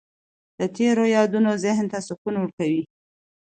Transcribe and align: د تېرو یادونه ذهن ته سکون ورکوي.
د 0.59 0.61
تېرو 0.75 1.03
یادونه 1.15 1.49
ذهن 1.63 1.85
ته 1.91 1.99
سکون 2.07 2.35
ورکوي. 2.39 2.83